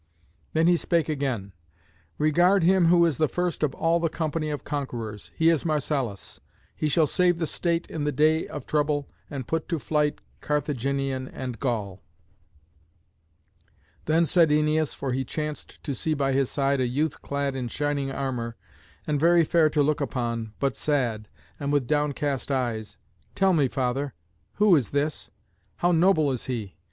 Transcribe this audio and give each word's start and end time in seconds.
Then 0.53 0.65
he 0.65 0.77
spake 0.77 1.09
again: 1.09 1.53
"Regard 2.17 2.63
him 2.63 2.85
who 2.87 3.05
is 3.05 3.17
the 3.17 3.27
first 3.27 3.61
of 3.61 3.75
all 3.75 3.99
the 3.99 4.09
company 4.09 4.49
of 4.49 4.63
conquerors. 4.63 5.29
He 5.35 5.49
is 5.51 5.63
Marcellus; 5.63 6.39
he 6.75 6.87
shall 6.89 7.05
save 7.05 7.37
the 7.37 7.45
state 7.45 7.85
in 7.85 8.03
the 8.03 8.11
day 8.11 8.47
of 8.47 8.65
trouble, 8.65 9.11
and 9.29 9.45
put 9.45 9.69
to 9.69 9.77
flight 9.77 10.17
Carthaginian 10.41 11.27
and 11.27 11.59
Gaul." 11.59 12.01
Then 14.05 14.25
said 14.25 14.49
Æneas, 14.49 14.95
for 14.95 15.13
he 15.13 15.23
chanced 15.23 15.83
to 15.83 15.93
see 15.93 16.15
by 16.15 16.33
his 16.33 16.49
side 16.49 16.81
a 16.81 16.87
youth 16.87 17.21
clad 17.21 17.55
in 17.55 17.67
shining 17.67 18.09
armour, 18.11 18.55
and 19.05 19.19
very 19.19 19.43
fair 19.43 19.69
to 19.69 19.83
look 19.83 20.01
upon, 20.01 20.53
but 20.59 20.75
sad, 20.75 21.27
and 21.59 21.71
with 21.71 21.85
downcast 21.85 22.49
eyes, 22.49 22.97
"Tell 23.35 23.53
me, 23.53 23.67
father, 23.67 24.15
who 24.53 24.75
is 24.75 24.89
this? 24.89 25.29
How 25.75 25.91
noble 25.91 26.31
is 26.31 26.47
he! 26.47 26.75